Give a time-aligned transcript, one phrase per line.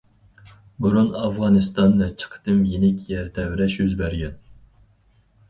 [0.85, 4.35] بۇرۇن ئافغانىستان نەچچە قېتىم يېنىك يەر تەۋرەش يۈز بەرگەن.